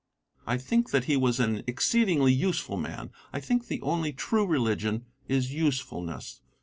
I 0.47 0.57
think 0.57 0.89
that 0.89 1.03
he 1.03 1.15
was 1.15 1.39
an 1.39 1.61
exceedingly 1.67 2.33
useful 2.33 2.75
man. 2.75 3.11
I 3.31 3.39
think 3.39 3.67
the 3.67 3.83
only 3.83 4.11
true 4.11 4.47
religion 4.47 5.05
is 5.27 5.53
usefulness. 5.53 6.41